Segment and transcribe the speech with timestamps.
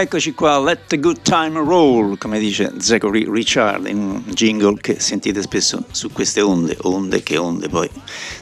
[0.00, 4.98] Eccoci qua, let the good time roll, come dice Zachary Richard in un jingle che
[4.98, 7.86] sentite spesso su queste onde, onde che onde, poi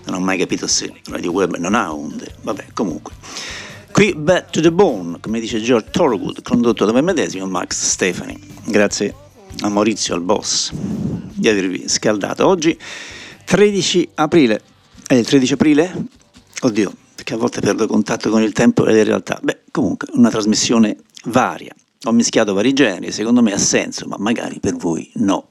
[0.05, 3.13] non ho mai capito se Radio Web non ha onde, vabbè comunque.
[3.91, 8.39] Qui Back to the Bone, come dice George Thorogood, condotto da me medesimo Max Stefani.
[8.65, 9.13] Grazie
[9.63, 12.47] a Maurizio, al boss, di avervi scaldato.
[12.47, 12.79] Oggi
[13.45, 14.63] 13 aprile,
[15.09, 16.07] è il 13 aprile?
[16.61, 19.41] Oddio, perché a volte perdo contatto con il tempo e le realtà.
[19.43, 21.75] Beh, comunque, una trasmissione varia.
[22.05, 25.49] Ho mischiato vari generi, secondo me ha senso, ma magari per voi no.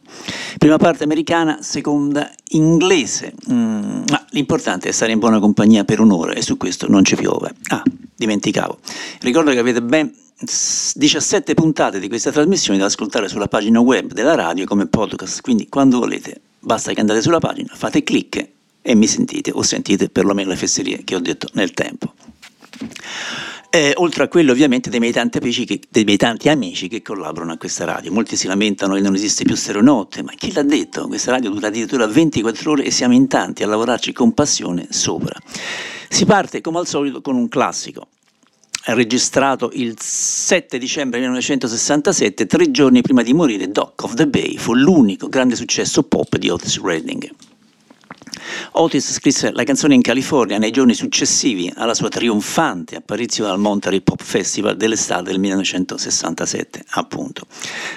[0.58, 3.34] Prima parte americana, seconda inglese.
[3.52, 7.16] Mm, ma l'importante è stare in buona compagnia per un'ora e su questo non ci
[7.16, 7.54] piove.
[7.68, 7.84] Ah,
[8.16, 8.80] dimenticavo.
[9.20, 14.36] Ricordo che avete ben 17 puntate di questa trasmissione da ascoltare sulla pagina web della
[14.36, 18.48] radio come podcast, quindi quando volete basta che andate sulla pagina, fate clic
[18.82, 22.14] e mi sentite o sentite perlomeno le fesserie che ho detto nel tempo.
[23.70, 27.58] Eh, oltre a quello ovviamente dei miei, che, dei miei, tanti amici che collaborano a
[27.58, 28.12] questa radio.
[28.12, 31.08] Molti si lamentano che non esiste più Stereonotte, ma chi l'ha detto?
[31.08, 35.38] Questa radio dura addirittura 24 ore e siamo in tanti a lavorarci con passione sopra.
[36.10, 38.08] Si parte come al solito con un classico,
[38.86, 44.74] registrato il 7 dicembre 1967, tre giorni prima di morire, Dock of the Bay fu
[44.74, 47.30] l'unico grande successo pop di Otis Redding.
[48.72, 54.02] Otis scrisse la canzone in California nei giorni successivi alla sua trionfante apparizione al Monterey
[54.02, 57.46] Pop Festival dell'estate del 1967, appunto.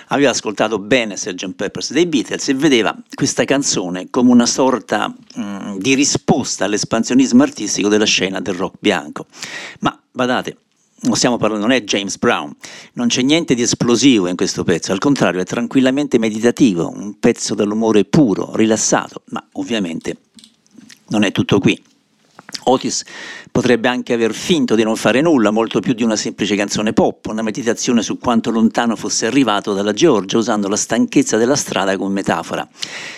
[0.08, 1.54] Aveva ascoltato bene Sgt.
[1.54, 7.42] Peppers dei Beatles e vedeva questa canzone come una sorta mh, mm, di risposta all'espansionismo
[7.42, 9.26] artistico della scena del rock bianco.
[9.80, 10.56] Ma badate,
[11.02, 12.54] non stiamo parlando, non è James Brown,
[12.94, 17.54] non c'è niente di esplosivo in questo pezzo, al contrario è tranquillamente meditativo, un pezzo
[17.54, 20.16] dall'umore puro, rilassato, ma ovviamente
[21.10, 21.80] non è tutto qui.
[22.64, 23.04] Otis
[23.50, 27.26] potrebbe anche aver finto di non fare nulla, molto più di una semplice canzone pop,
[27.26, 32.12] una meditazione su quanto lontano fosse arrivato dalla Georgia, usando la stanchezza della strada come
[32.12, 32.68] metafora.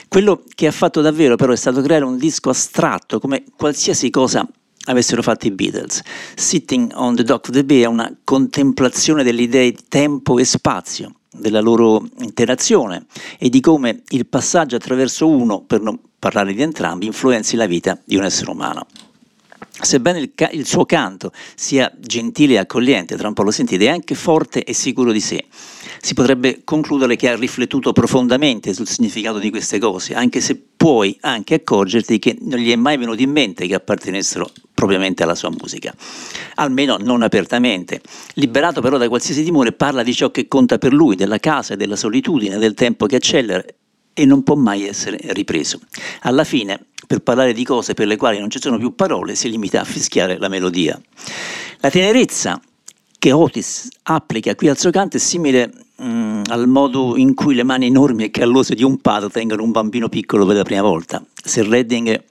[0.09, 4.47] Quello che ha fatto davvero però è stato creare un disco astratto, come qualsiasi cosa
[4.87, 6.03] avessero fatto i Beatles.
[6.35, 10.45] Sitting on the Dock of the Bay è una contemplazione delle idee di tempo e
[10.45, 13.07] spazio, della loro interazione
[13.39, 17.99] e di come il passaggio attraverso uno, per non parlare di entrambi, influenzi la vita
[18.05, 18.87] di un essere umano.
[19.81, 23.87] Sebbene il, ca- il, suo canto sia gentile e accogliente, tra un po' lo sentite,
[23.87, 25.47] è anche forte e sicuro di sé.
[26.01, 31.17] Si potrebbe concludere che ha riflettuto profondamente sul significato di queste cose, anche se puoi
[31.23, 35.51] anche accorgerti che non gli è mai venuto in mente che appartenessero propriamente alla sua
[35.51, 35.95] musica,
[36.57, 38.03] almeno non apertamente.
[38.35, 41.97] Liberato però da qualsiasi timore, parla di ciò che conta per lui, della casa della
[41.97, 43.65] solitudine, del tempo che accelera
[44.15, 45.81] e non può mai essere ripreso.
[46.23, 49.51] Alla fine, per parlare di cose per le quali non ci sono più parole, si
[49.51, 51.01] limita a fischiare la melodia.
[51.81, 52.61] La tenerezza
[53.19, 57.63] che Otis applica qui al suo canto è simile mm, al modo in cui le
[57.63, 61.25] mani enormi e callose di un padre tengono un bambino piccolo per la prima volta.
[61.33, 62.23] Se Redding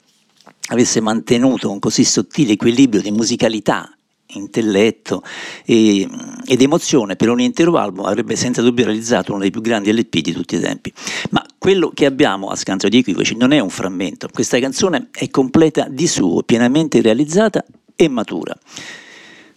[0.68, 3.90] avesse mantenuto un così sottile equilibrio di musicalità
[4.32, 5.22] intelletto
[5.64, 6.08] e,
[6.46, 10.18] ed emozione per un intero album avrebbe senza dubbio realizzato uno dei più grandi LP
[10.18, 10.92] di tutti i tempi.
[11.30, 15.28] Ma quello che abbiamo a scanso di equivoci non è un frammento, questa canzone è
[15.30, 18.56] completa di suo, pienamente realizzata e matura.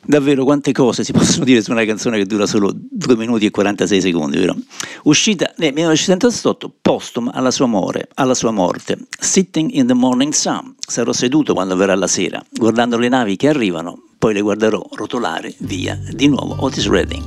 [0.07, 3.51] Davvero quante cose si possono dire su una canzone che dura solo 2 minuti e
[3.51, 4.55] 46 secondi, vero?
[5.03, 8.99] Uscita nel 1978, postuma alla sua, more, alla sua morte.
[9.19, 13.47] Sitting in the morning sun, sarò seduto quando verrà la sera, guardando le navi che
[13.47, 17.23] arrivano, poi le guarderò rotolare via di nuovo Otis Redding.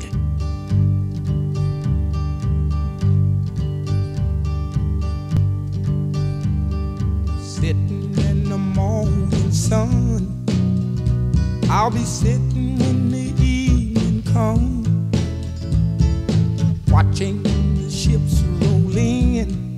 [7.41, 10.08] Sitting in the morning sun
[11.71, 14.89] I'll be sitting when the evening comes
[16.91, 19.77] Watching the ships rolling in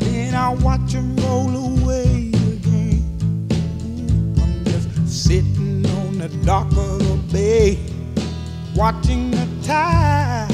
[0.00, 3.04] Then I'll watch them roll away again
[4.42, 7.78] I'm just sitting on the dock of the bay,
[8.74, 10.48] watching the tide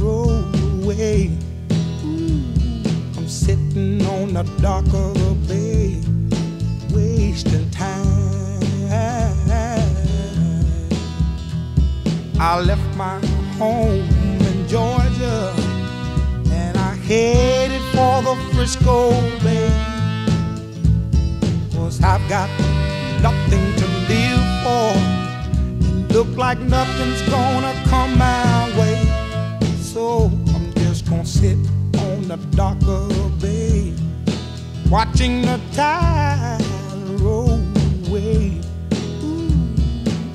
[0.00, 0.44] roll
[0.80, 1.30] away.
[2.00, 6.00] I'm sitting on the dock of the bay,
[6.94, 7.71] wasting
[12.44, 13.24] I left my
[13.56, 14.00] home
[14.48, 15.54] in Georgia
[16.50, 19.12] and I headed for the Frisco
[19.44, 19.70] Bay.
[21.72, 22.50] Cause I've got
[23.22, 26.12] nothing to live for.
[26.12, 28.98] Look like nothing's gonna come my way.
[29.78, 31.56] So I'm just gonna sit
[31.98, 33.94] on the dock of the bay,
[34.90, 36.60] watching the tide
[37.20, 37.60] roll
[38.08, 38.60] away.
[39.22, 39.48] Ooh,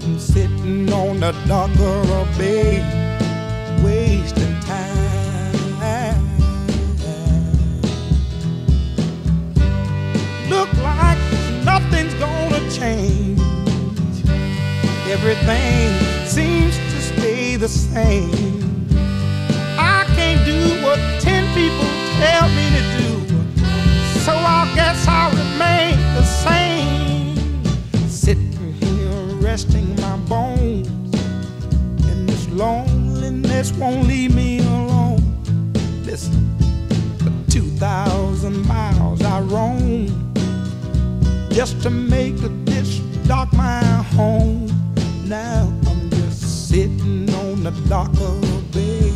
[0.06, 2.84] I'm sitting on the darker a bay,
[3.82, 6.20] wasting time.
[10.50, 11.18] Look like
[11.64, 13.40] nothing's gonna change.
[15.08, 15.94] Everything
[16.26, 18.90] seems to stay the same.
[19.80, 21.88] I can't do what ten people
[22.20, 23.10] tell me to do,
[24.26, 27.64] so I guess I'll remain the same.
[28.10, 30.97] Sitting here resting my bones
[32.58, 35.22] loneliness won't leave me alone.
[36.04, 36.58] Listen,
[37.20, 40.08] for 2,000 miles I roam
[41.52, 43.84] just to make this dock my
[44.16, 44.68] home.
[45.26, 49.14] Now I'm just sitting on the dock of the bay,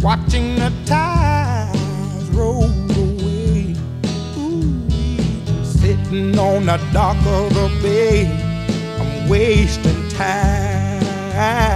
[0.00, 3.74] watching the tides roll away.
[4.38, 4.90] Ooh,
[5.62, 8.26] sitting on the dock of the bay,
[8.98, 11.69] I'm wasting time.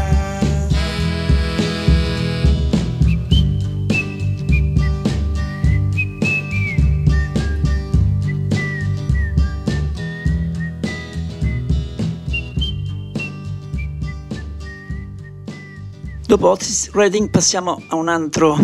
[16.35, 18.59] Dopo Otis Redding passiamo a un altro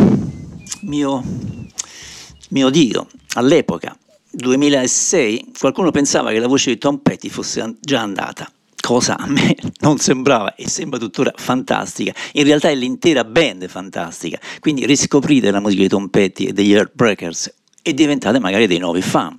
[0.80, 1.22] mio,
[2.48, 3.06] mio dio.
[3.34, 3.96] All'epoca,
[4.32, 8.50] 2006, qualcuno pensava che la voce di Tom Petty fosse già andata.
[8.80, 12.12] Cosa a me non sembrava e sembra tuttora fantastica.
[12.32, 14.40] In realtà è l'intera band fantastica.
[14.58, 19.00] Quindi riscoprite la musica di Tom Petty e degli Heartbreakers e diventate magari dei nuovi
[19.00, 19.38] fan.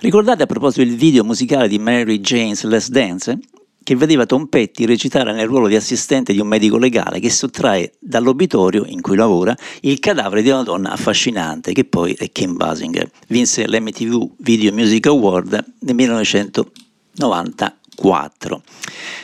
[0.00, 3.38] Ricordate a proposito il video musicale di Mary Jane's Last Dance?
[3.82, 7.92] Che vedeva Tom Petty recitare nel ruolo di assistente di un medico legale che sottrae
[7.98, 13.10] dall'obitorio in cui lavora il cadavere di una donna affascinante che poi è Kim Basinger.
[13.28, 18.62] Vinse l'MTV Video Music Award nel 1994.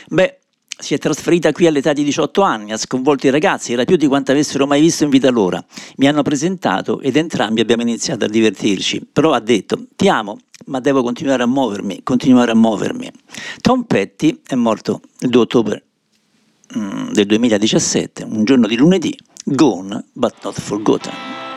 [0.07, 0.38] Beh,
[0.79, 4.07] si è trasferita qui all'età di 18 anni, ha sconvolto i ragazzi, era più di
[4.07, 5.65] quanto avessero mai visto in vita loro.
[5.97, 10.79] Mi hanno presentato ed entrambi abbiamo iniziato a divertirci, però ha detto ti amo, ma
[10.79, 13.11] devo continuare a muovermi, continuare a muovermi.
[13.61, 15.83] Tom Petty è morto il 2 ottobre
[16.77, 21.48] mm, del 2017, un giorno di lunedì, gone but not forgotten.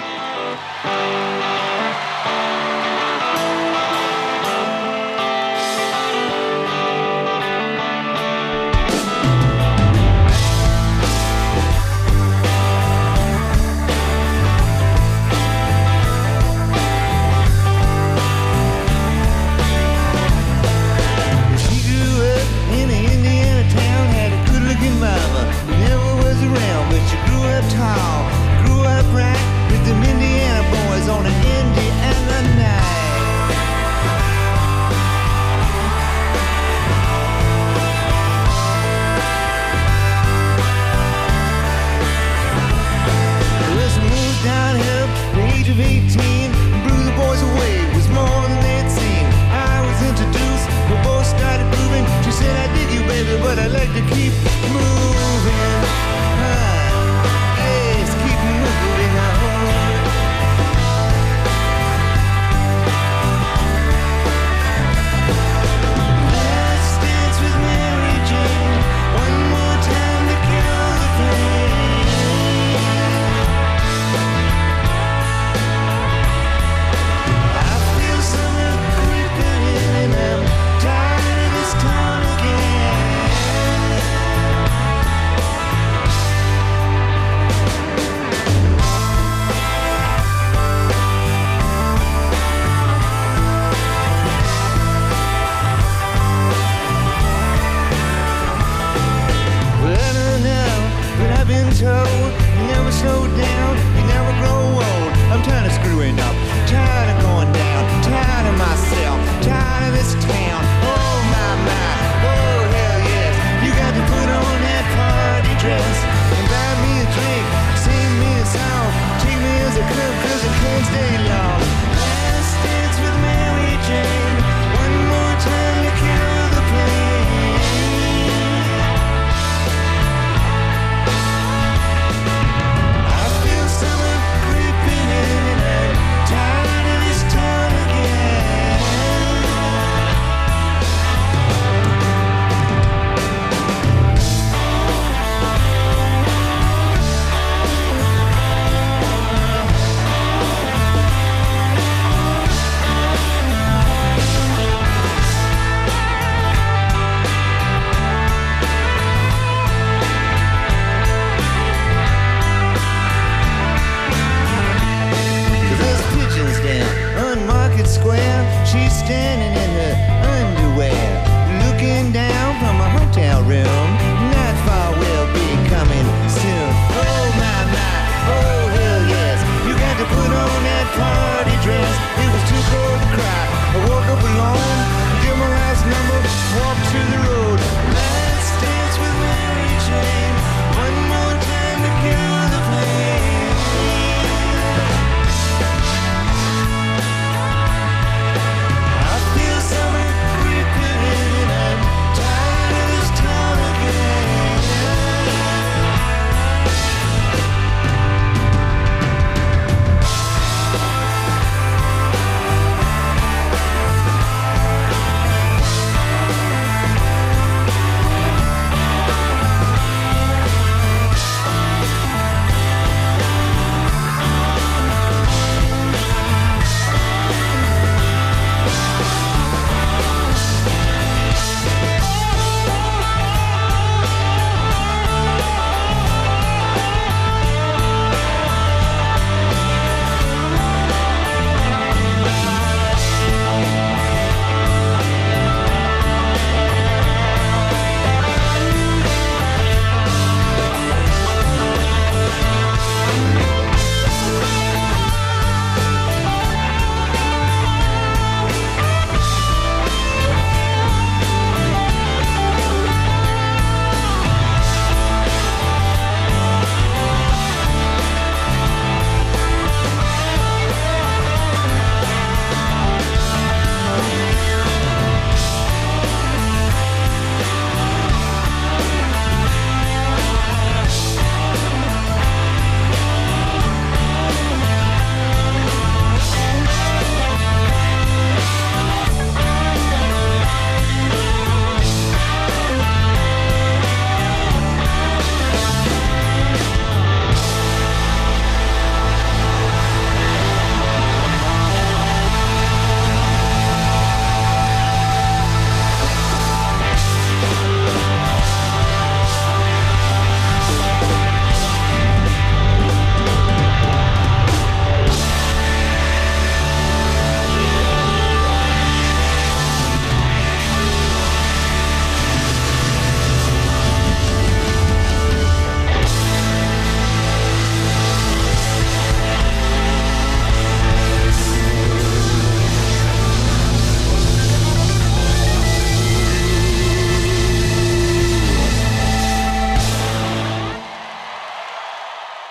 [45.73, 46.32] motivates me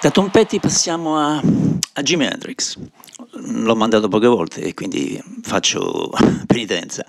[0.02, 2.76] Da Tom Petty passiamo a, a Jimi Hendrix.
[3.34, 6.10] L'ho mandato poche volte e quindi faccio
[6.48, 7.06] penitenza.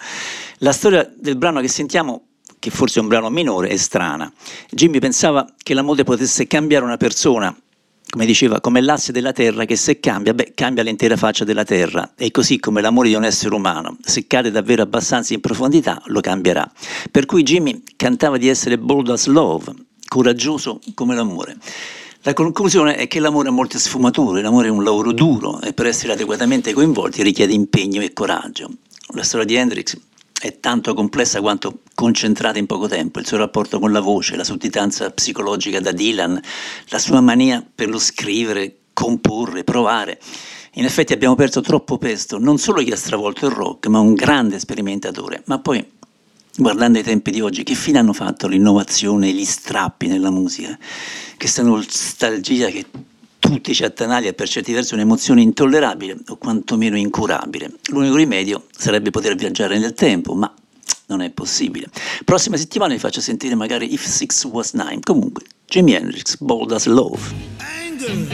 [0.58, 2.24] La storia del brano che sentiamo,
[2.58, 4.30] che forse è un brano minore, è strana.
[4.68, 7.56] Jimmy pensava che l'amore potesse cambiare una persona,
[8.10, 12.12] come diceva, come l'asse della terra che se cambia, beh, cambia l'intera faccia della terra.
[12.14, 16.20] E così come l'amore di un essere umano, se cade davvero abbastanza in profondità, lo
[16.20, 16.70] cambierà.
[17.10, 19.72] Per cui Jimmy cantava di essere bold as love,
[20.08, 21.56] coraggioso come l'amore.
[22.24, 25.86] La conclusione è che l'amore ha molte sfumature, l'amore è un lavoro duro e per
[25.86, 28.70] essere adeguatamente coinvolti richiede impegno e coraggio.
[29.14, 29.98] La storia di Hendrix
[30.40, 34.44] è tanto complessa quanto concentrata in poco tempo, il suo rapporto con la voce, la
[34.44, 36.40] sudditanza psicologica da Dylan,
[36.90, 40.20] la sua mania per lo scrivere, comporre, provare.
[40.74, 44.14] In effetti abbiamo perso troppo pesto, non solo chi ha stravolto il rock, ma un
[44.14, 45.42] grande sperimentatore.
[45.46, 45.84] Ma poi,
[46.56, 50.78] guardando i tempi di oggi, che fine hanno fatto l'innovazione e gli strappi nella musica?
[51.42, 52.86] questa nostalgia che
[53.40, 57.72] tutti ci attanaglia per certi versi un'emozione intollerabile o quantomeno incurabile.
[57.90, 60.54] L'unico rimedio sarebbe poter viaggiare nel tempo, ma
[61.06, 61.88] non è possibile.
[62.24, 65.00] Prossima settimana vi faccio sentire magari If Six Was Nine.
[65.02, 67.18] Comunque, Jimi Hendrix, Bold as Love.
[67.58, 68.28] Anger,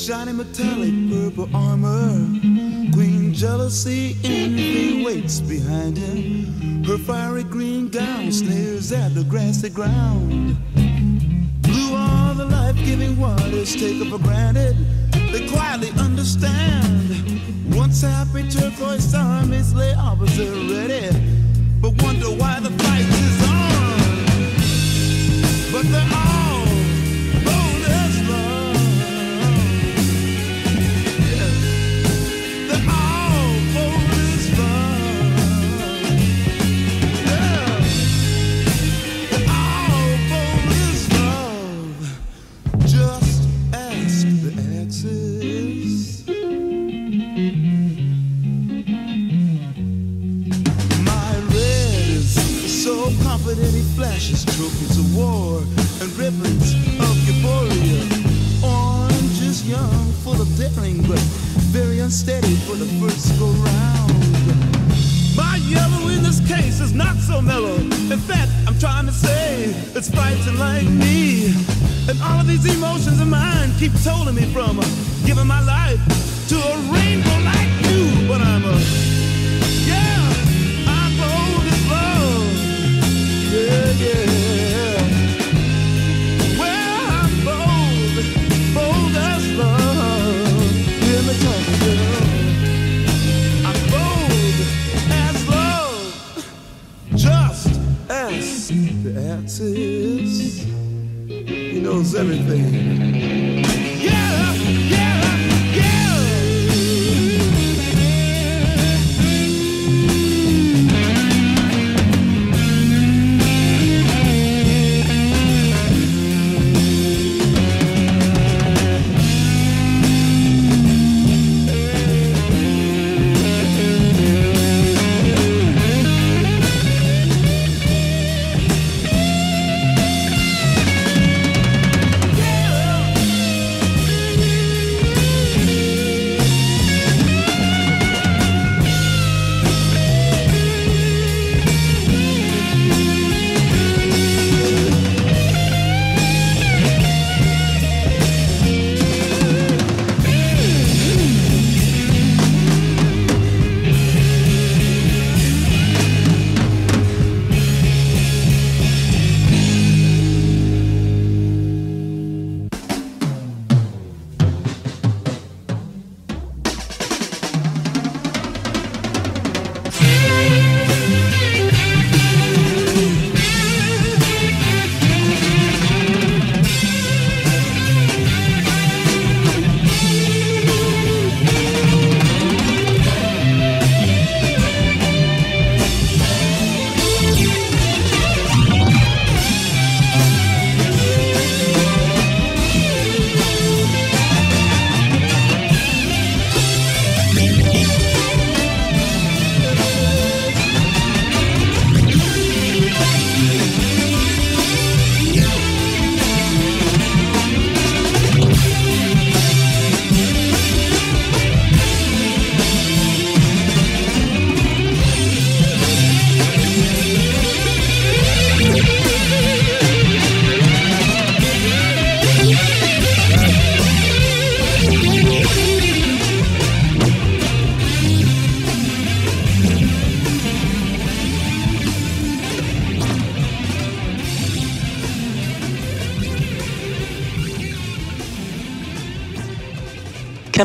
[0.00, 2.08] shiny metallic purple armor.
[2.94, 6.82] Queen jealousy, envy waits behind him.
[6.84, 10.56] Her fiery green gown sneers at the grassy ground.
[11.60, 14.74] Blue are the life giving waters taken for granted.
[15.32, 17.74] They quietly understand.
[17.74, 21.10] Once happy turquoise armies lay opposite ready,
[21.82, 23.98] but wonder why the fight is on.
[25.72, 26.29] But they're all.
[70.80, 71.46] Fighting me.
[72.08, 74.84] And all of these emotions of mine keep holding me from uh,
[75.26, 76.00] giving my life
[76.48, 77.09] to a rainbow
[102.00, 103.09] knows everything.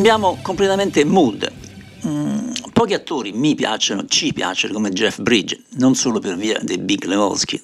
[0.06, 1.52] Cambiamo completamente mood.
[2.06, 6.78] Mm, pochi attori mi piacciono, ci piacciono come Jeff Bridge, non solo per via dei
[6.78, 7.60] Big Lebowski,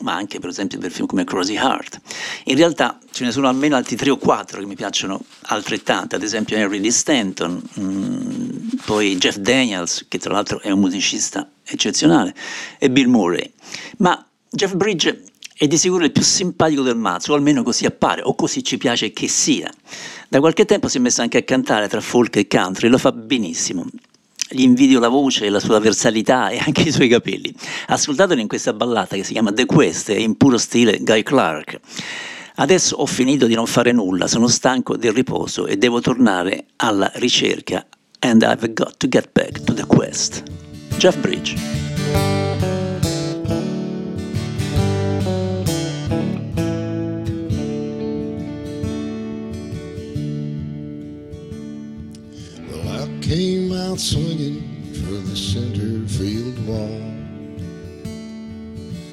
[0.00, 2.00] ma anche per esempio per film come Crazy Heart.
[2.46, 6.24] In realtà ce ne sono almeno altri tre o quattro che mi piacciono altrettanto, ad
[6.24, 6.88] esempio Henry D.
[6.88, 12.34] Stanton, mm, poi Jeff Daniels, che tra l'altro è un musicista eccezionale,
[12.80, 13.52] e Bill Murray.
[13.98, 15.22] Ma Jeff Bridge
[15.58, 18.76] è di sicuro il più simpatico del mazzo, o almeno così appare, o così ci
[18.76, 19.72] piace che sia.
[20.28, 23.10] Da qualche tempo si è messo anche a cantare tra folk e country, lo fa
[23.12, 23.86] benissimo.
[24.48, 27.54] Gli invidio la voce, la sua versalità e anche i suoi capelli.
[27.86, 31.80] Ascoltatelo in questa ballata che si chiama The Quest in puro stile Guy Clark.
[32.56, 37.10] Adesso ho finito di non fare nulla, sono stanco del riposo e devo tornare alla
[37.14, 37.86] ricerca.
[38.18, 40.42] And I've got to get back to the quest.
[40.98, 41.85] Jeff Bridge.
[53.26, 54.62] Came out swinging
[54.92, 57.02] for the center field wall.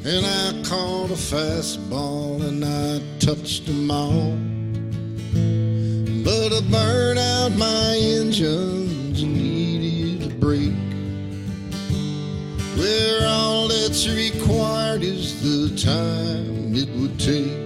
[0.05, 4.37] And I caught a fastball and I touched them all.
[6.23, 10.75] But I burned out my engines and needed a break.
[12.77, 17.62] Where all that's required is the time it would take.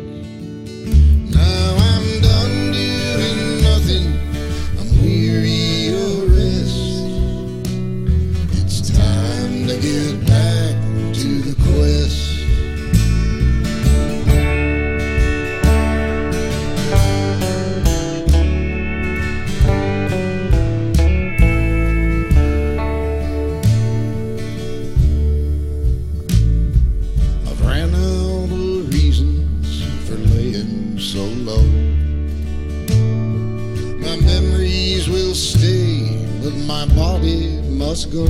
[37.89, 38.25] Must go.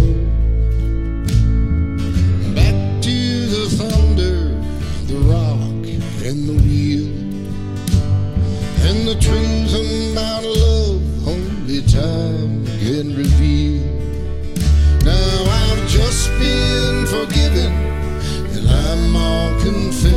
[2.53, 3.17] Back to
[3.55, 4.37] the thunder,
[5.09, 5.83] the rock,
[6.27, 7.07] and the wheel.
[8.87, 9.73] And the truth
[10.11, 13.81] about love only time can reveal.
[15.03, 17.73] Now I've just been forgiven
[18.55, 20.16] and I'm all confessed.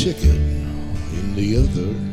[0.00, 2.09] Parlo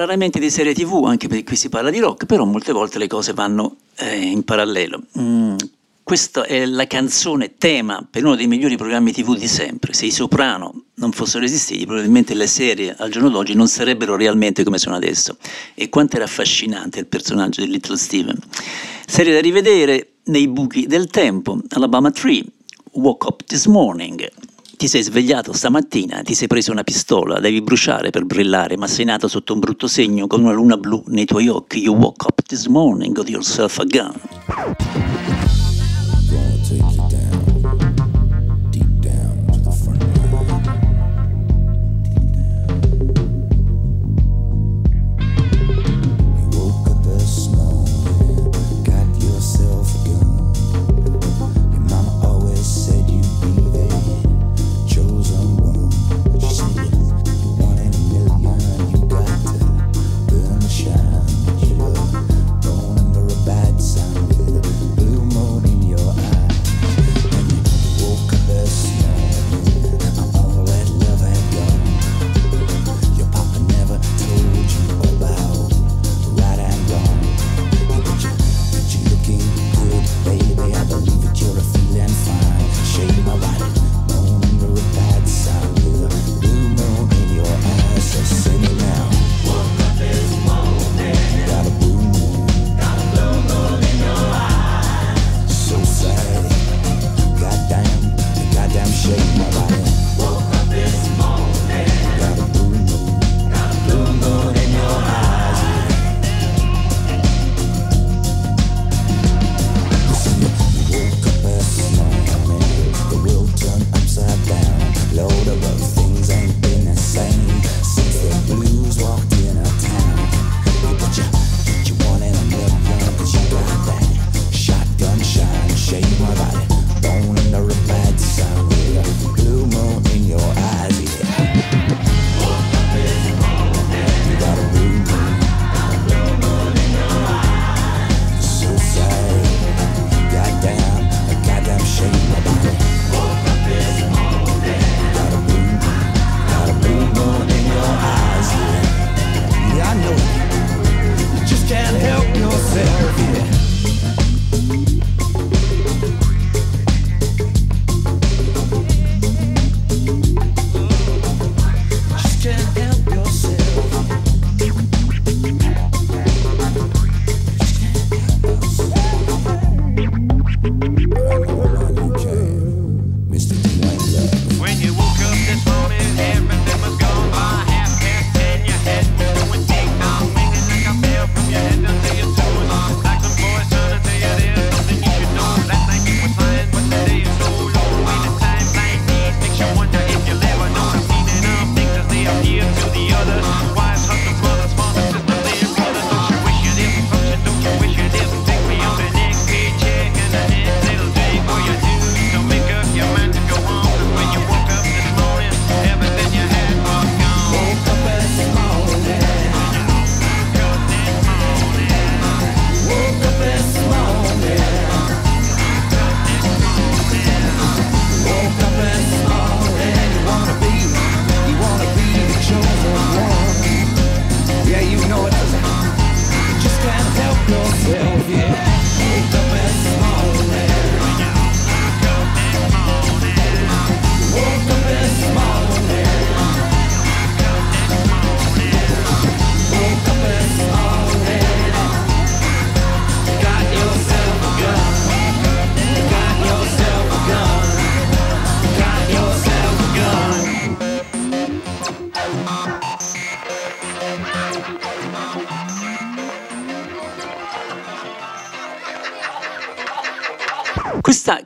[0.00, 3.06] raramente di serie tv, anche perché qui si parla di rock, però molte volte le
[3.06, 5.02] cose vanno eh, in parallelo.
[5.18, 5.56] Mm,
[6.02, 9.92] questa è la canzone tema per uno dei migliori programmi tv di sempre.
[9.92, 14.64] Se i soprano non fossero esistiti, probabilmente le serie al giorno d'oggi non sarebbero realmente
[14.64, 15.36] come sono adesso.
[15.74, 18.36] E quanto era affascinante il personaggio di Little Steven.
[19.06, 22.44] Serie da rivedere nei buchi del tempo, Alabama Tree,
[22.92, 24.28] Woke Up This Morning,
[24.80, 29.04] ti sei svegliato stamattina, ti sei preso una pistola, devi bruciare per brillare, ma sei
[29.04, 31.82] nato sotto un brutto segno con una luna blu nei tuoi occhi.
[31.82, 34.10] You woke up this morning, got yourself a gun.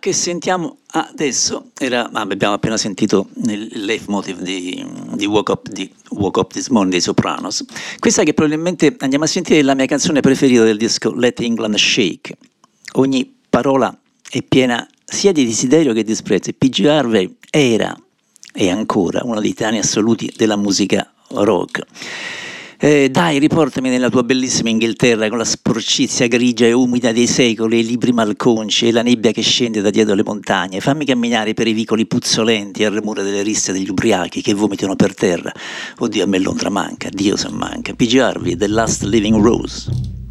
[0.04, 5.90] Che sentiamo adesso era, ah, abbiamo appena sentito il leitmotiv di, di, Woke Up, di
[6.10, 7.64] Woke Up This Morning dei Sopranos.
[7.98, 11.76] Questa che probabilmente andiamo a sentire è la mia canzone preferita del disco Let England
[11.76, 12.36] Shake.
[12.96, 16.52] Ogni parola è piena sia di desiderio che di disprezzo.
[16.52, 16.84] P.G.
[16.84, 17.98] Harvey era
[18.52, 21.82] e ancora uno dei tani assoluti della musica rock.
[22.84, 27.78] Eh, dai, riportami nella tua bellissima Inghilterra con la sporcizia grigia e umida dei secoli,
[27.78, 30.80] i libri malconci e la nebbia che scende da dietro le montagne.
[30.80, 35.14] Fammi camminare per i vicoli puzzolenti al rumore delle risse degli ubriachi che vomitano per
[35.14, 35.50] terra.
[35.96, 37.94] Oddio, a me Londra manca, Dio se manca.
[37.94, 38.18] P.G.
[38.18, 40.23] Harvey, The Last Living Rose.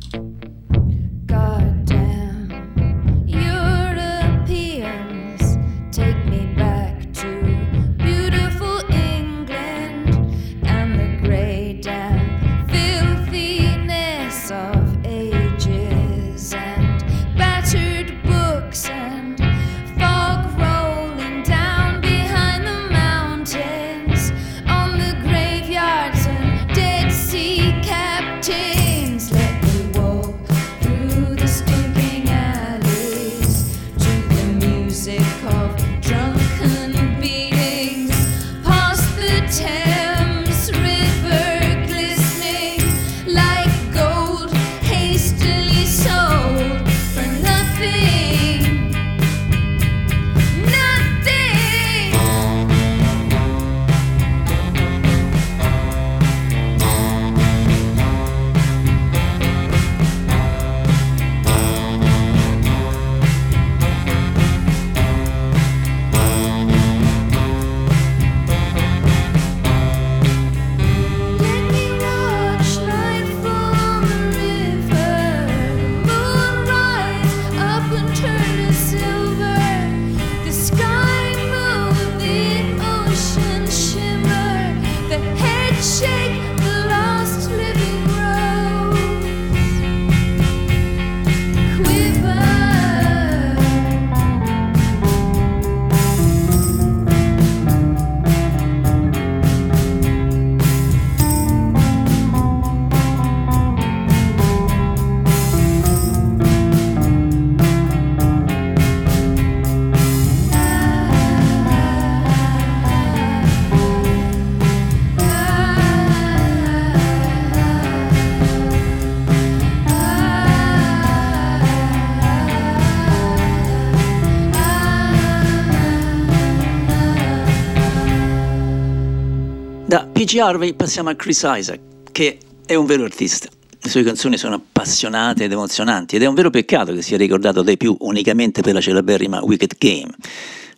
[130.34, 130.40] P.G.
[130.40, 131.80] Harvey passiamo a Chris Isaac,
[132.12, 133.50] che è un vero artista.
[133.80, 137.62] Le sue canzoni sono appassionate ed emozionanti ed è un vero peccato che sia ricordato
[137.62, 140.10] dai più unicamente per la celeberrima Wicked Game.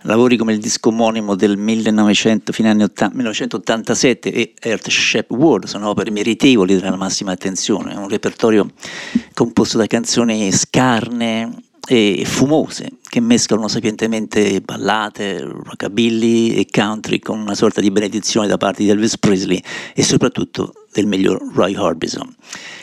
[0.02, 5.68] Lavori come il disco omonimo del 1900, fine anni 80, 1987 e Earth Shap World
[5.68, 8.68] sono opere meritevoli della massima attenzione, è un repertorio
[9.34, 17.56] composto da canzoni scarne, e fumose che mescolano sapientemente ballate, rockabilly e country con una
[17.56, 22.36] sorta di benedizione da parte di Elvis Presley e soprattutto del miglior Roy Orbison.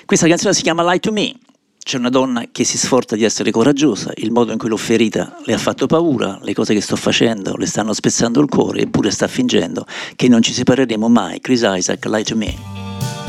[0.06, 1.34] Questa canzone si chiama Lie to Me.
[1.78, 5.36] C'è una donna che si sforza di essere coraggiosa, il modo in cui l'ho ferita
[5.44, 9.10] le ha fatto paura, le cose che sto facendo le stanno spezzando il cuore, eppure
[9.10, 9.84] sta fingendo
[10.16, 11.40] che non ci separeremo mai.
[11.40, 13.21] Chris Isaac, Lie to Me.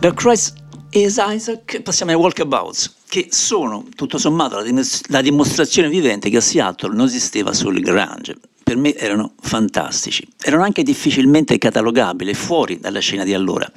[0.00, 0.54] The Christ
[0.90, 6.36] is Isaac, passiamo ai walkabouts, che sono tutto sommato la, dim- la dimostrazione vivente che
[6.36, 8.36] a Seattle non esisteva solo il grunge.
[8.62, 13.68] Per me erano fantastici, erano anche difficilmente catalogabili, fuori dalla scena di allora.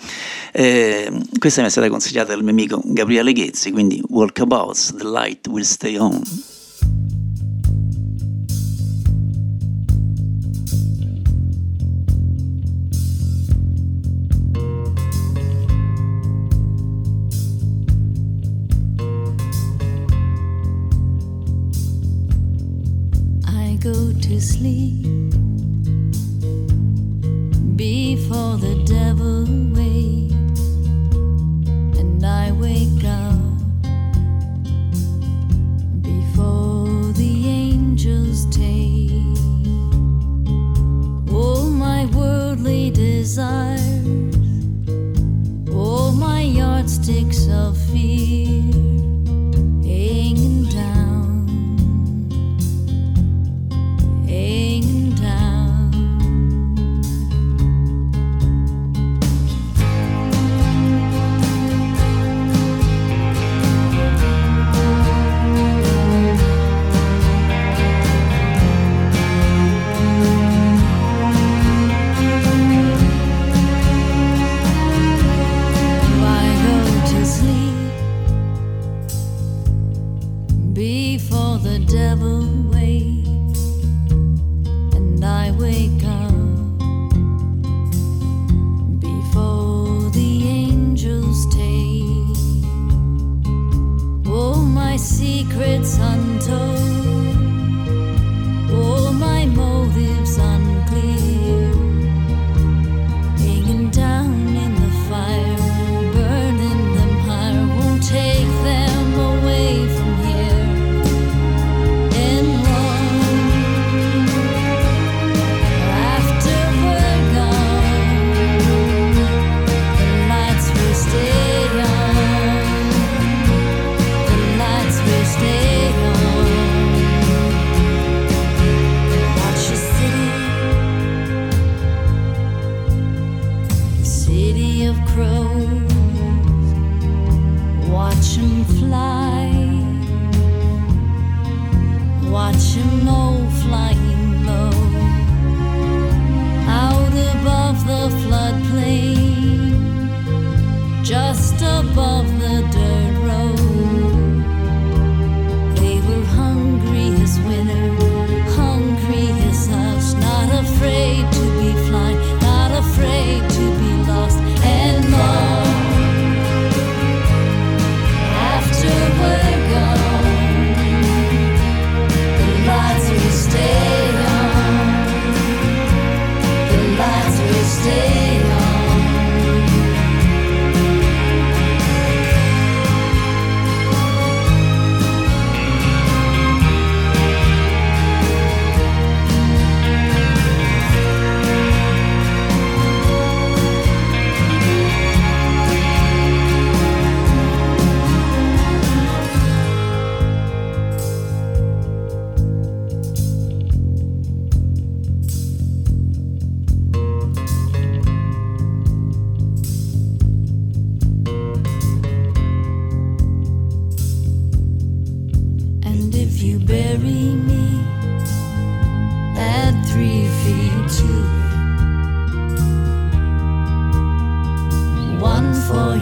[0.51, 5.47] Eh, questa mi è stata consigliata dal mio amico Gabriele Ghezzi, quindi Walkabouts, The Light
[5.47, 6.21] Will Stay On.
[27.75, 30.61] Before the devil wakes
[31.99, 33.39] and I wake up
[36.01, 39.11] before the angels take
[41.31, 44.35] all my worldly desires,
[45.71, 48.60] all my yardsticks of fear.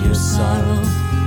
[0.10, 0.82] your sorrow,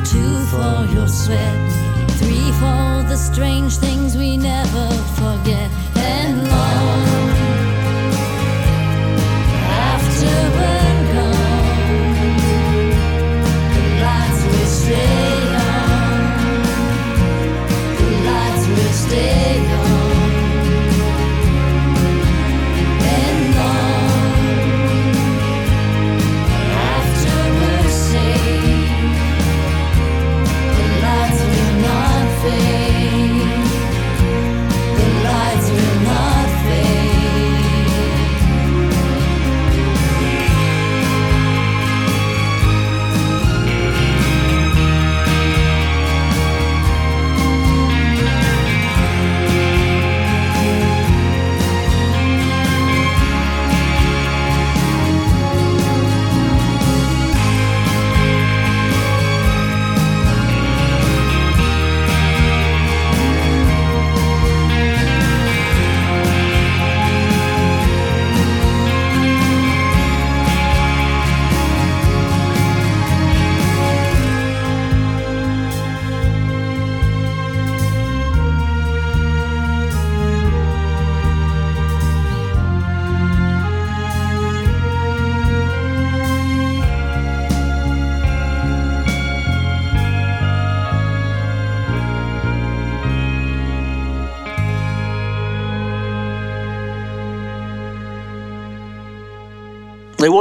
[0.05, 1.71] two for your sweat,
[2.19, 5.42] three for the strange things we never forget.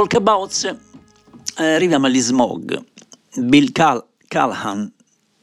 [0.02, 0.64] Walkabouts
[1.58, 2.84] eh, arriviamo agli Smog.
[3.36, 4.92] Bill Cal- Callahan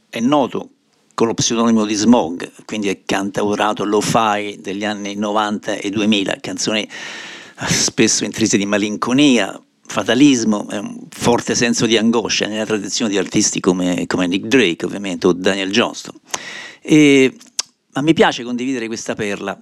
[0.10, 0.72] è noto
[1.14, 6.82] con lo pseudonimo di Smog, quindi è cantautorato lo-fi degli anni 90 e 2000, canzoni
[6.82, 13.62] eh, spesso intrise di malinconia, fatalismo, un forte senso di angoscia nella tradizione di artisti
[13.62, 16.20] come, come Nick Drake ovviamente o Daniel Johnston.
[16.82, 17.34] E,
[17.93, 19.57] ma mi piace condividere questa perla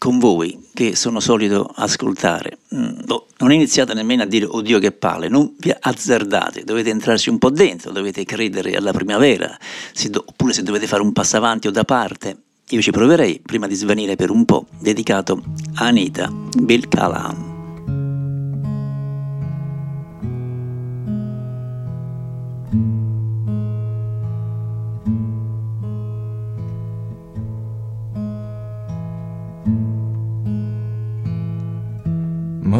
[0.00, 2.56] con voi che sono solito ascoltare.
[2.74, 7.28] Mm, boh, non iniziate nemmeno a dire oddio che palle, non vi azzardate, dovete entrarci
[7.28, 9.54] un po' dentro, dovete credere alla primavera,
[9.92, 12.34] se do- oppure se dovete fare un passo avanti o da parte.
[12.70, 15.42] Io ci proverei prima di svanire per un po', dedicato
[15.74, 16.88] a Anita Bill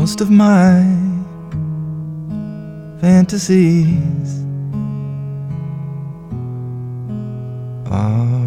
[0.01, 0.81] Most of my
[3.03, 4.31] fantasies
[7.85, 8.40] are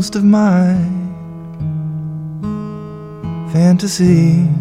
[0.00, 0.76] Most of my
[3.52, 4.59] fantasies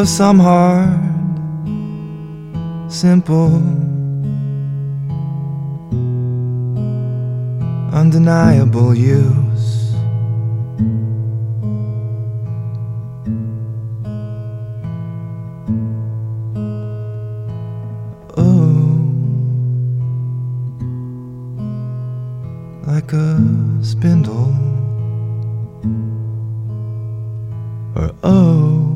[0.00, 0.98] of some hard,
[2.90, 3.52] simple,
[7.92, 9.92] undeniable use.
[18.38, 19.04] Oh,
[22.86, 23.38] like a
[23.82, 24.54] spindle,
[27.94, 28.89] or oh,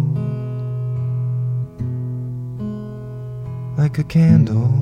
[3.94, 4.74] like a candle,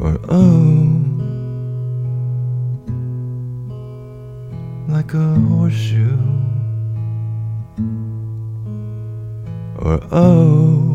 [0.00, 0.96] or oh,
[4.88, 6.16] like a horseshoe,
[9.76, 10.89] or oh,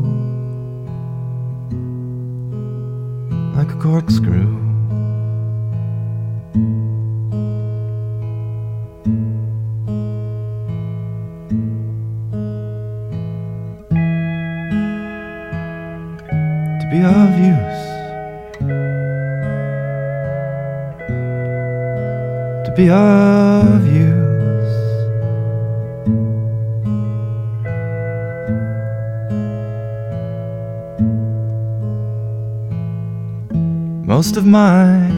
[34.38, 35.10] of my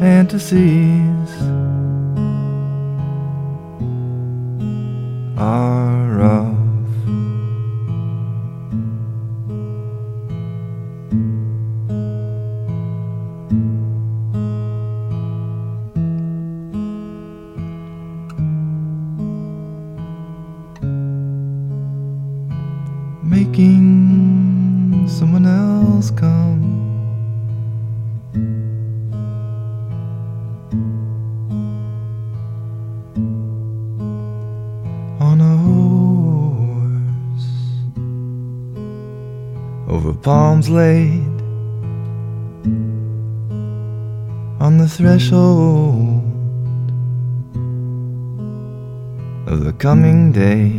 [0.00, 1.09] fantasies
[40.70, 41.40] laid
[44.60, 46.22] on the threshold
[49.48, 50.70] of the coming day.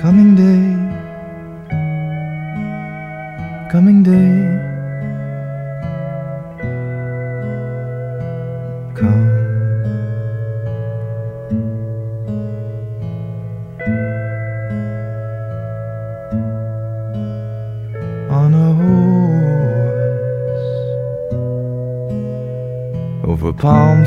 [0.00, 0.64] Coming day,
[3.70, 4.59] coming day,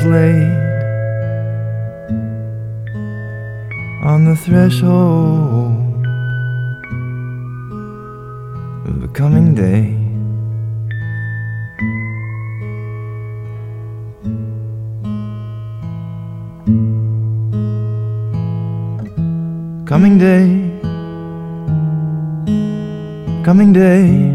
[0.05, 0.63] laid
[4.03, 6.05] on the threshold
[8.87, 9.99] of the coming day.
[19.85, 20.47] Coming day,
[23.43, 24.32] coming day,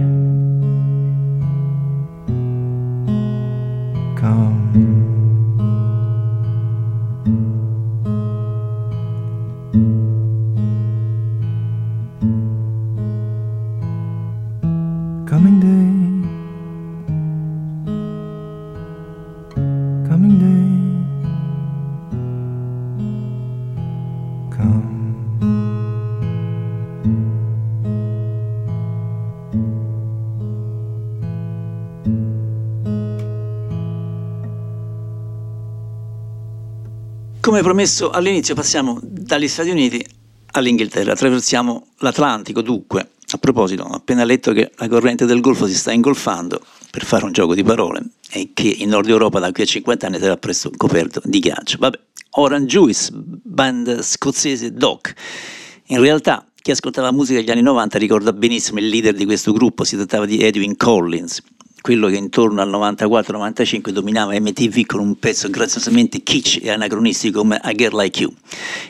[37.58, 40.06] Come promesso all'inizio passiamo dagli Stati Uniti
[40.52, 43.08] all'Inghilterra, attraversiamo l'Atlantico dunque.
[43.32, 46.60] A proposito, ho appena letto che la corrente del Golfo si sta ingolfando,
[46.92, 50.06] per fare un gioco di parole, e che in Nord Europa da qui a 50
[50.06, 51.78] anni sarà presto coperto di ghiaccio.
[51.80, 51.98] Vabbè,
[52.36, 55.12] Orange Juice, band scozzese Doc.
[55.86, 59.82] In realtà chi ascoltava musica degli anni 90 ricorda benissimo il leader di questo gruppo,
[59.82, 61.42] si trattava di Edwin Collins,
[61.88, 67.58] quello che intorno al 94-95 dominava MTV con un pezzo graziosamente kitsch e anacronistico come
[67.62, 68.30] A Girl Like You.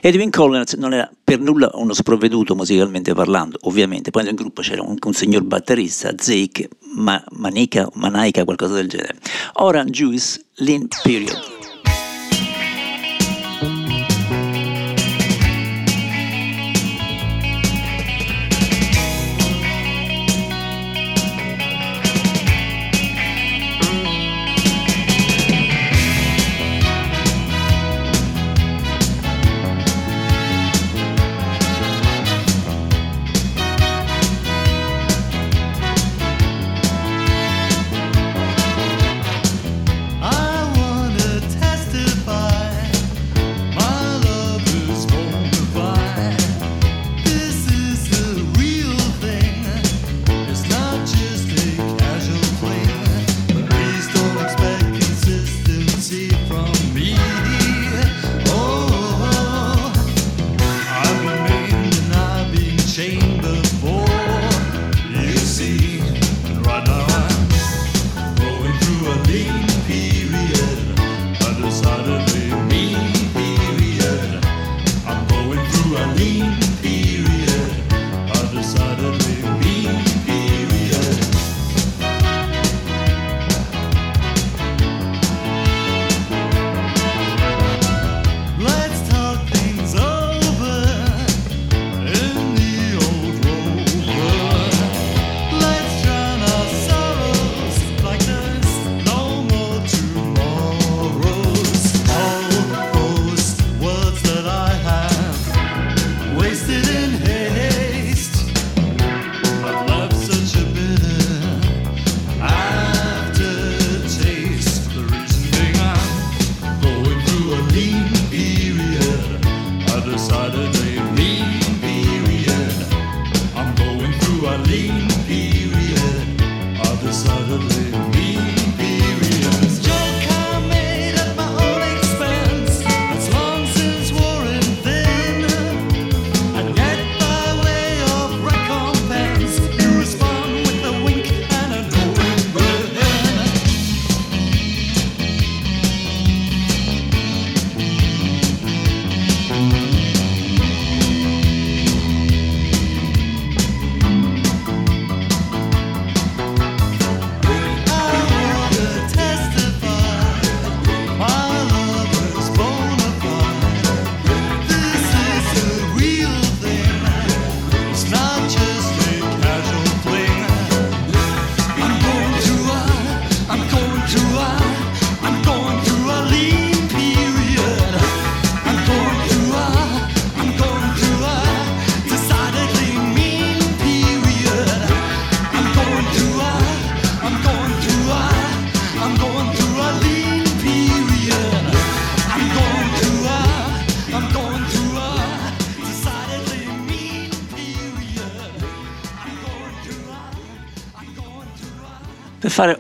[0.01, 4.83] Edwin Collins non era per nulla uno sprovveduto musicalmente parlando, ovviamente, poi nel gruppo c'era
[4.83, 9.15] un, un signor batterista, Zake, ma, Manica, Manaica, qualcosa del genere.
[9.53, 11.58] Orange Juice, Lean Period.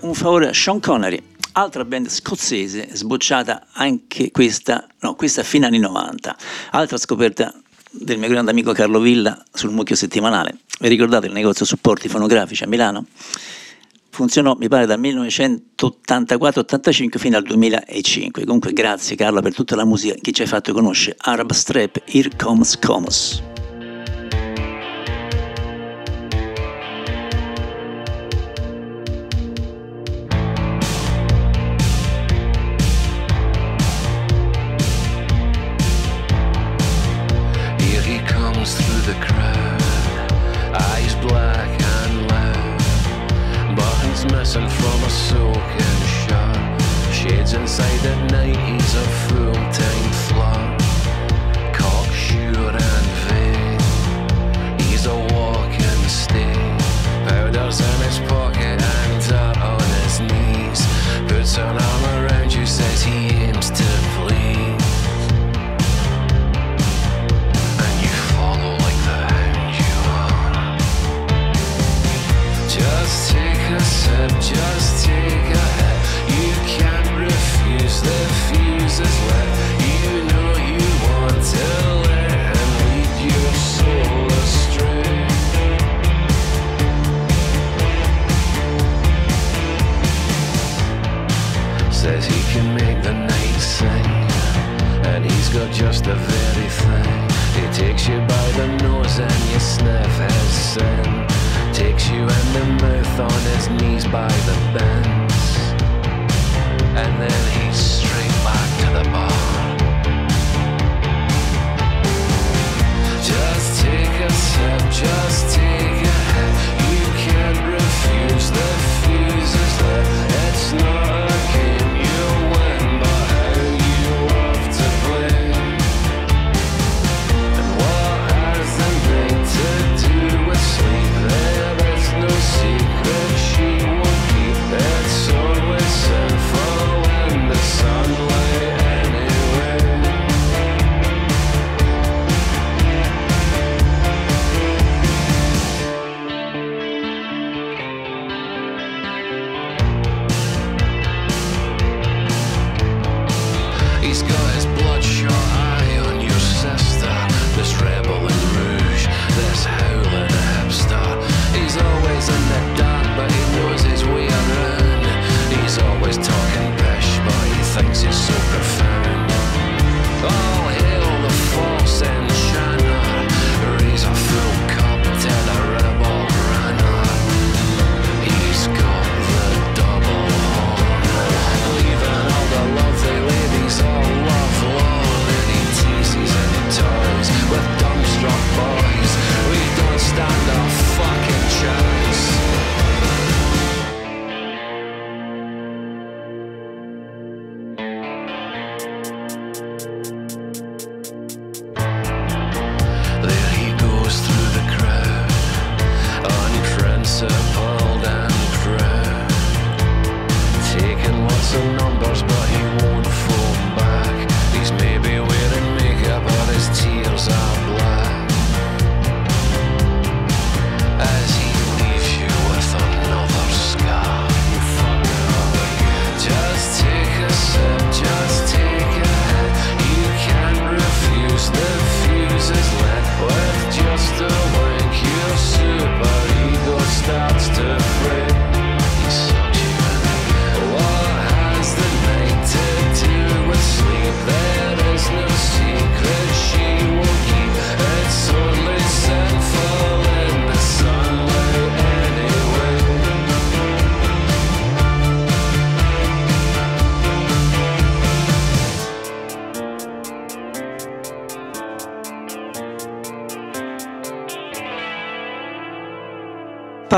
[0.08, 5.78] un favore a Sean Connery, altra band scozzese sbocciata anche questa, no, questa fine anni
[5.78, 6.36] 90,
[6.70, 7.52] altra scoperta
[7.90, 10.60] del mio grande amico Carlo Villa sul mucchio settimanale.
[10.80, 13.04] Vi ricordate il negozio supporti fonografici a Milano?
[14.10, 18.46] Funzionò, mi pare, dal 1984-85 fino al 2005.
[18.46, 21.16] Comunque grazie Carlo per tutta la musica che ci hai fatto conoscere.
[21.20, 23.42] Arab Strap, Here Comes Comos.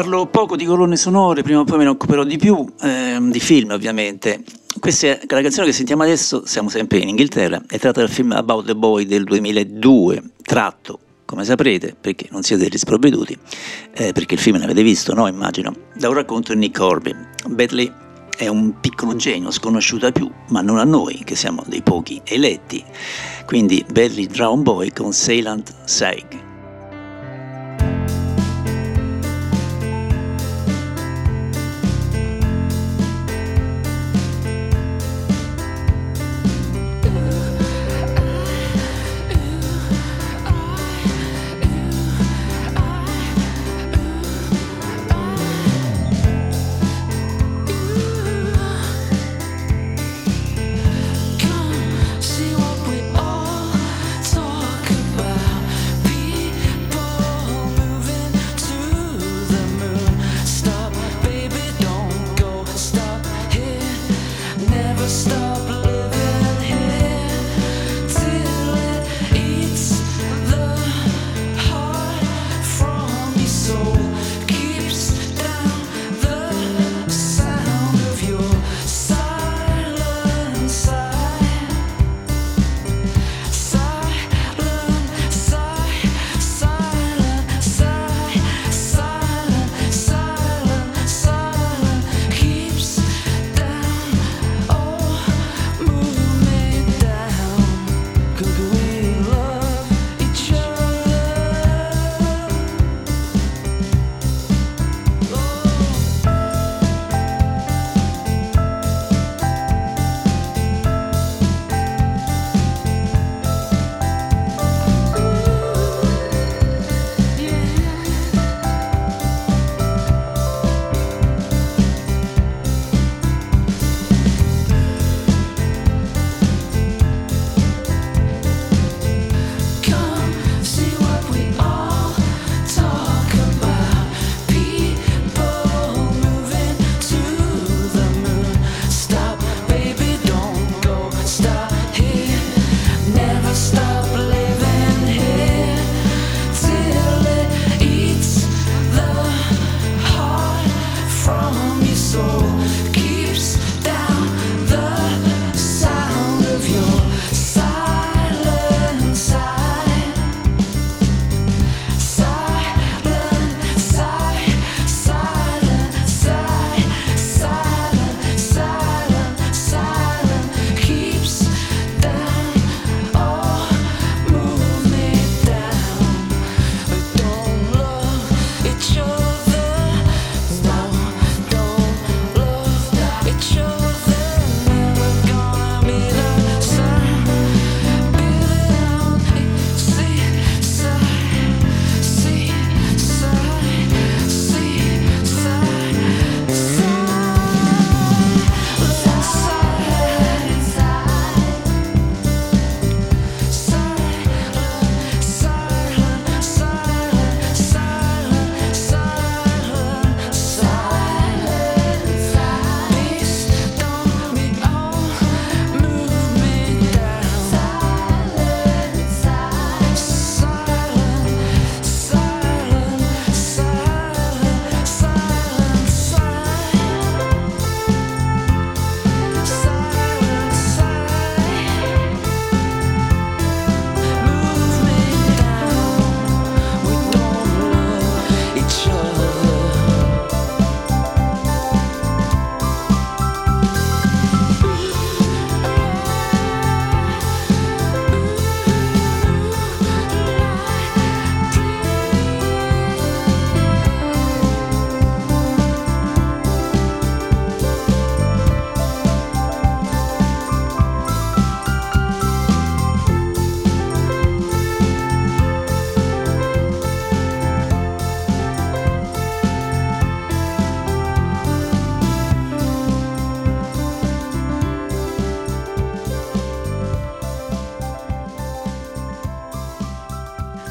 [0.01, 3.39] Parlo poco di colonne sonore, prima o poi me ne occuperò di più, ehm, di
[3.39, 4.43] film ovviamente.
[4.79, 8.33] Questa è la canzone che sentiamo adesso, siamo sempre in Inghilterra, è tratta dal film
[8.33, 13.37] About the Boy del 2002, tratto, come saprete, perché non siete risprovveduti,
[13.93, 15.27] eh, perché il film l'avete visto, no?
[15.27, 17.15] Immagino, da un racconto di Nick Corby.
[17.49, 17.93] Bentley
[18.39, 22.19] è un piccolo genio sconosciuto a più, ma non a noi, che siamo dei pochi
[22.25, 22.83] eletti.
[23.45, 26.40] Quindi Bentley Drown Boy con Seilant Saig.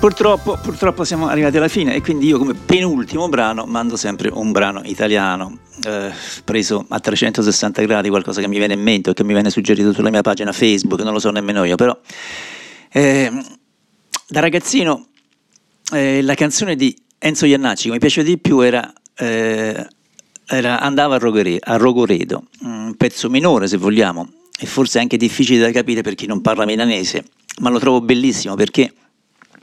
[0.09, 4.51] Purtroppo, purtroppo siamo arrivati alla fine e quindi io come penultimo brano mando sempre un
[4.51, 6.11] brano italiano, eh,
[6.43, 9.93] preso a 360 gradi, qualcosa che mi viene in mente o che mi viene suggerito
[9.93, 11.95] sulla mia pagina Facebook, non lo so nemmeno io, però
[12.91, 13.31] eh,
[14.27, 15.09] da ragazzino
[15.93, 19.87] eh, la canzone di Enzo Iannacci che mi piaceva di più era, eh,
[20.47, 24.27] era Andava a, Rogore, a Rogoredo, un pezzo minore se vogliamo,
[24.59, 27.25] e forse anche difficile da capire per chi non parla milanese,
[27.59, 28.91] ma lo trovo bellissimo perché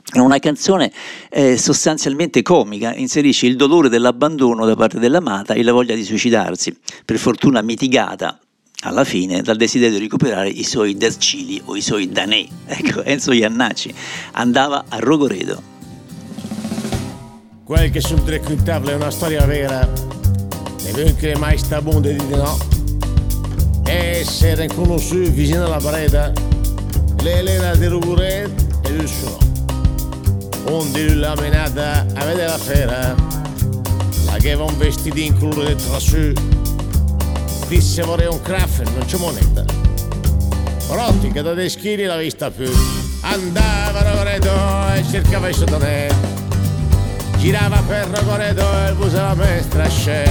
[0.09, 0.91] è una canzone
[1.29, 6.75] eh, sostanzialmente comica, inserisce il dolore dell'abbandono da parte dell'amata e la voglia di suicidarsi,
[7.03, 8.39] per fortuna mitigata
[8.83, 12.45] alla fine dal desiderio di recuperare i suoi Dascili o i suoi Danè.
[12.67, 13.93] Ecco, Enzo Iannacci
[14.33, 15.75] andava a Rogoredo.
[17.63, 19.91] Quel che sul drecco in tavola è una storia vera,
[20.85, 22.57] e che mai sta buono di no.
[23.85, 24.65] E se era
[24.97, 26.31] su vicino alla parete,
[27.23, 28.53] l'Elena di Rogoredo
[28.83, 29.46] e il suo
[30.69, 33.15] onde la menata a vedere la fera
[34.25, 36.33] la che va un vestitino colore del trasù
[37.67, 39.63] disse vorrei un craft non c'è moneta.
[40.89, 42.71] Rotti che da dei schiri la vista più.
[43.21, 46.13] Andava a Rogoredo e cercava il sottonet
[47.37, 50.23] girava per Rogoredo e busava mestra scè.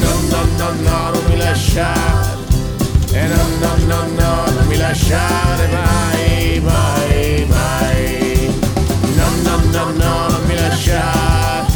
[0.00, 2.38] No no no no non mi lasciare.
[3.12, 6.19] E no no no no non mi lasciare mai
[6.62, 7.10] mai
[9.70, 11.66] no, no, non mi lasciare,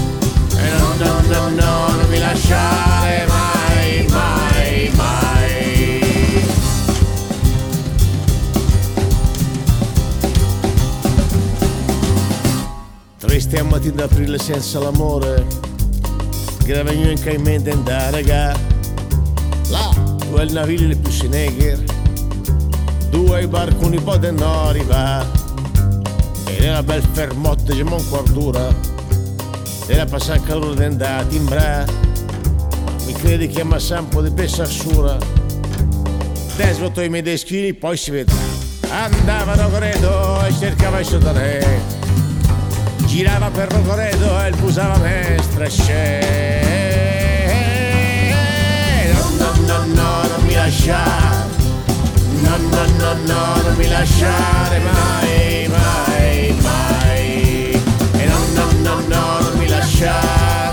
[0.79, 6.47] no, no, no, no, non mi lasciare mai, mai, mai.
[13.19, 15.47] Triste a mattina d'aprile senza l'amore,
[16.65, 18.57] grave in mente andare a
[19.71, 19.91] là,
[20.29, 21.83] due navigli più si negher,
[23.15, 25.25] due barconi poden arrivare
[26.47, 28.75] e una bel fermotta che non guardura
[29.87, 31.93] era passare il calore di andare a timbrare
[33.07, 35.17] mi credi che mi sa un po' di pessassura
[36.57, 38.35] desvoto i miei deschini poi si vedrà
[38.91, 41.81] andava Rogoredo e cercava il sottoné
[43.07, 45.69] girava per Rogoredo e il pusava mestra
[49.13, 51.34] no no no no non mi lasciare
[52.57, 57.83] no no no no non mi lasciare mai mai mai.
[58.13, 60.64] E no no no no non mi lasciare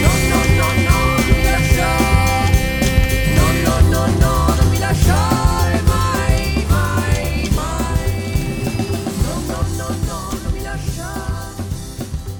[0.00, 2.56] No, no, no, no, non mi lasciare,
[3.36, 8.70] no, no, no, no, non mi lasciare mai, mai, mai.
[9.20, 11.62] No, no, no, no, non mi lasciare,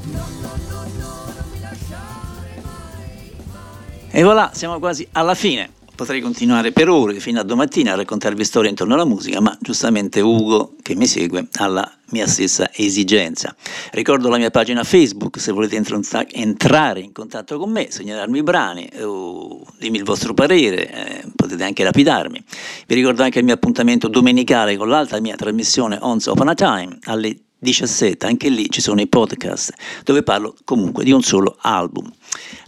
[0.05, 4.11] no, no, no, no, non mi lasciare mai, mai.
[4.11, 8.45] E voilà, siamo quasi alla fine potrei continuare per ore fino a domattina a raccontarvi
[8.45, 13.55] storie intorno alla musica, ma giustamente Ugo, che mi segue, ha la mia stessa esigenza.
[13.93, 18.89] Ricordo la mia pagina Facebook se volete entrare in contatto con me, segnalarmi i brani
[19.01, 22.45] o dimmi il vostro parere, eh, potete anche lapidarmi.
[22.87, 26.99] Vi ricordo anche il mio appuntamento domenicale con l'altra mia trasmissione Once Upon a Time
[27.05, 29.73] alle 17, anche lì ci sono i podcast
[30.03, 32.13] dove parlo comunque di un solo album.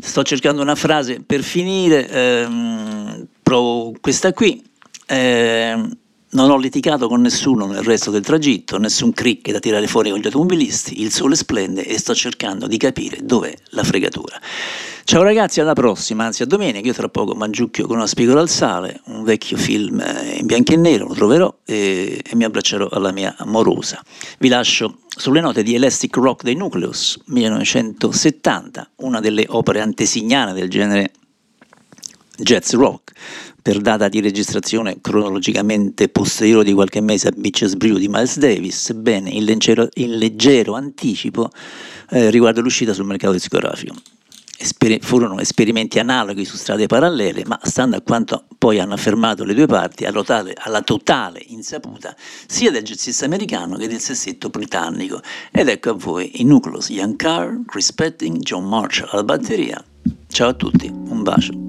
[0.00, 4.62] Sto cercando una frase per finire, ehm, provo questa qui.
[5.06, 5.96] Ehm,
[6.34, 10.18] non ho litigato con nessuno nel resto del tragitto, nessun crick da tirare fuori con
[10.18, 14.40] gli automobilisti, il sole splende e sto cercando di capire dov'è la fregatura.
[15.04, 18.48] Ciao ragazzi, alla prossima, anzi a domenica, io tra poco mangiucchio con una spigola al
[18.48, 22.88] sale, un vecchio film eh, in bianco e nero, lo troverò e, e mi abbraccerò
[22.88, 24.02] alla mia amorosa.
[24.38, 30.70] Vi lascio sulle note di Elastic Rock dei Nucleus, 1970, una delle opere antesignane del
[30.70, 31.12] genere
[32.36, 33.12] jazz rock,
[33.64, 38.78] per data di registrazione cronologicamente posteriore di qualche mese a Beaches Brew di Miles Davis,
[38.78, 41.50] sebbene in leggero, in leggero anticipo
[42.10, 43.94] eh, riguardo l'uscita sul mercato discografico.
[44.58, 49.54] Esper- furono esperimenti analoghi su strade parallele, ma stando a quanto poi hanno affermato le
[49.54, 52.14] due parti, alla totale, alla totale insaputa
[52.46, 55.22] sia del jazzista americano che del sessetto britannico.
[55.50, 59.82] Ed ecco a voi i Nucleus Young Carr, Chris Petting, John Marshall alla batteria.
[60.28, 61.63] Ciao a tutti, un bacio.